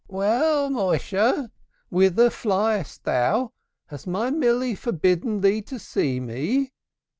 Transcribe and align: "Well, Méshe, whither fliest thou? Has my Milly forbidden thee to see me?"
"Well, 0.07 0.71
Méshe, 0.71 1.51
whither 1.91 2.31
fliest 2.31 3.03
thou? 3.03 3.51
Has 3.85 4.07
my 4.07 4.31
Milly 4.31 4.73
forbidden 4.73 5.41
thee 5.41 5.61
to 5.61 5.77
see 5.77 6.19
me?" 6.19 6.71